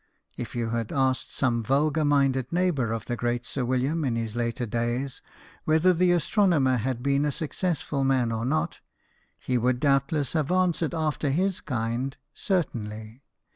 If 0.35 0.55
you 0.55 0.69
had 0.71 0.91
asked 0.91 1.31
some 1.31 1.61
vulgar 1.61 2.03
minded 2.03 2.51
neighbour 2.51 2.91
of 2.91 3.05
the 3.05 3.15
great 3.15 3.45
Sir 3.45 3.63
William 3.63 4.03
in 4.03 4.15
his 4.15 4.35
later 4.35 4.65
days 4.65 5.21
whether 5.63 5.93
the 5.93 6.11
astronomer 6.11 6.77
had 6.77 7.03
been 7.03 7.23
a 7.23 7.31
successful 7.31 8.03
man 8.03 8.31
or 8.31 8.43
not, 8.43 8.79
he 9.37 9.59
would 9.59 9.79
doubtless 9.79 10.33
have 10.33 10.51
answered, 10.51 10.95
after 10.95 11.29
his 11.29 11.61
kind, 11.63 12.17
"Certainly. 12.33 13.21